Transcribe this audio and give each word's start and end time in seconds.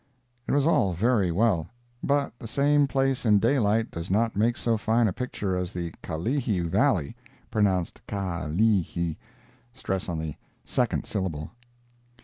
It 0.47 0.51
was 0.53 0.65
all 0.65 0.93
very 0.93 1.31
well, 1.31 1.67
but 2.03 2.33
the 2.39 2.47
same 2.47 2.87
place 2.87 3.23
in 3.23 3.37
daylight 3.37 3.91
does 3.91 4.09
not 4.09 4.35
make 4.35 4.57
so 4.57 4.75
fine 4.75 5.07
a 5.07 5.13
picture 5.13 5.55
as 5.55 5.73
the 5.73 5.93
Kalihi 6.01 6.65
Valley 6.65 7.15
(pronounced 7.51 8.01
Kah 8.07 8.47
lee 8.49 8.81
he, 8.81 9.15
stress 9.75 10.09
on 10.09 10.17
the 10.17 10.33
second 10.65 11.05
syllable). 11.05 11.51